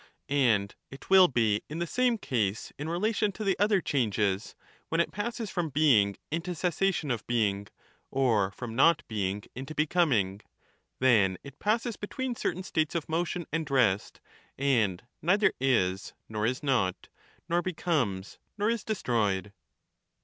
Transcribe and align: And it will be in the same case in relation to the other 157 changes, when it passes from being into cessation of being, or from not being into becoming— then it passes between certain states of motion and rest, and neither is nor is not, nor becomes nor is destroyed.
And 0.29 0.73
it 0.89 1.11
will 1.11 1.27
be 1.27 1.61
in 1.69 1.77
the 1.77 1.85
same 1.85 2.17
case 2.17 2.73
in 2.79 2.89
relation 2.89 3.31
to 3.33 3.43
the 3.43 3.55
other 3.59 3.75
157 3.75 3.85
changes, 3.85 4.55
when 4.89 4.99
it 4.99 5.11
passes 5.11 5.51
from 5.51 5.69
being 5.69 6.15
into 6.31 6.55
cessation 6.55 7.11
of 7.11 7.27
being, 7.27 7.67
or 8.09 8.49
from 8.49 8.75
not 8.75 9.03
being 9.07 9.43
into 9.53 9.75
becoming— 9.75 10.41
then 10.97 11.37
it 11.43 11.59
passes 11.59 11.97
between 11.97 12.35
certain 12.35 12.63
states 12.63 12.95
of 12.95 13.07
motion 13.07 13.45
and 13.53 13.69
rest, 13.69 14.19
and 14.57 15.03
neither 15.21 15.53
is 15.59 16.13
nor 16.27 16.47
is 16.47 16.63
not, 16.63 17.09
nor 17.47 17.61
becomes 17.61 18.39
nor 18.57 18.71
is 18.71 18.83
destroyed. 18.83 19.53